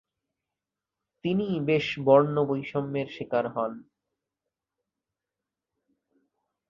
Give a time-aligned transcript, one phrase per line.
[1.25, 3.73] তিনি বেশ বর্ণবৈষম্যের শিকার হন।